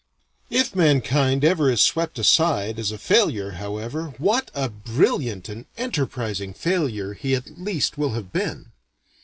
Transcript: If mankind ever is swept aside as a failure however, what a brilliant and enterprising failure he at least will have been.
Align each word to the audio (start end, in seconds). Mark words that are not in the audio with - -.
If 0.49 0.75
mankind 0.75 1.45
ever 1.45 1.69
is 1.69 1.79
swept 1.79 2.17
aside 2.17 2.79
as 2.79 2.91
a 2.91 2.97
failure 2.97 3.51
however, 3.51 4.15
what 4.17 4.49
a 4.55 4.67
brilliant 4.67 5.47
and 5.47 5.67
enterprising 5.77 6.55
failure 6.55 7.13
he 7.13 7.35
at 7.35 7.59
least 7.61 7.99
will 7.99 8.13
have 8.13 8.33
been. 8.33 8.71